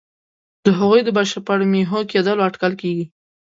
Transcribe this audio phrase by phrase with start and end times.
[0.65, 3.05] د هغوی د بشپړ محو کېدلو اټکل کېږي.